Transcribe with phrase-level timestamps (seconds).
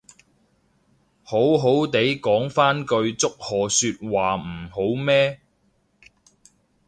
[1.21, 5.41] 好好哋講返句祝賀說話唔好咩